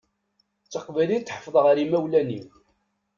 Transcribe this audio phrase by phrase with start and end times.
[0.65, 2.45] D taqbaylit i d-ḥefḍeɣ ar imawlan-iw.